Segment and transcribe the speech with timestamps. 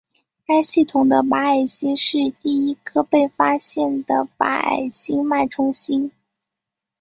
[0.47, 6.11] 该系统的白矮星是第一颗被发现的白矮星脉冲星。